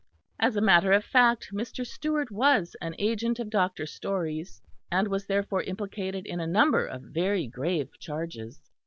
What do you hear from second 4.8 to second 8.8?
and was therefore implicated in a number of very grave charges.